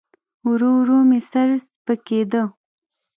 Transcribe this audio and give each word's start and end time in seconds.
ورو 0.49 0.69
ورو 0.79 0.99
مې 1.09 1.19
سر 1.31 1.47
سپکېده. 1.65 2.41